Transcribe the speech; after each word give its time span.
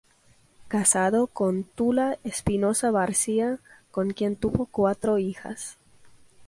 Casado 0.67 1.27
con 1.27 1.63
Tula 1.63 2.17
Espinoza 2.23 2.89
Barcia 2.89 3.59
con 3.91 4.09
quien 4.13 4.35
tuvo 4.35 4.65
cuatro 4.65 5.19
hijas. 5.19 5.77